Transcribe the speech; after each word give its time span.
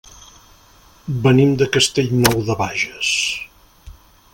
Venim 1.27 1.53
de 1.63 1.69
Castellnou 1.77 2.43
de 2.49 2.59
Bages. 2.65 3.15